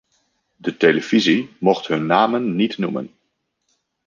[0.57, 3.11] De televisie mocht hun namen niet noemen.